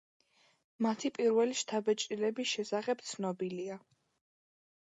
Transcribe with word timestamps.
მათი 0.85 1.11
პირველი 1.17 1.59
შთაბეჭდილების 1.59 2.55
შესახებ 2.55 3.07
ცნობილია. 3.13 3.81